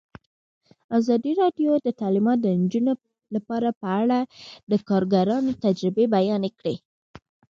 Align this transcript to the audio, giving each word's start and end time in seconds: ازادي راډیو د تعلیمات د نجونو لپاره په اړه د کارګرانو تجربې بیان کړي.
ازادي 0.97 1.31
راډیو 1.41 1.71
د 1.85 1.89
تعلیمات 1.99 2.37
د 2.41 2.47
نجونو 2.61 2.93
لپاره 3.35 3.69
په 3.81 3.87
اړه 4.01 4.19
د 4.71 4.73
کارګرانو 4.89 5.51
تجربې 5.65 6.05
بیان 6.15 6.43
کړي. 6.59 6.75